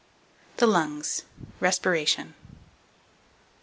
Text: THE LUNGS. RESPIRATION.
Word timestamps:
THE 0.57 0.65
LUNGS. 0.65 1.25
RESPIRATION. 1.59 2.33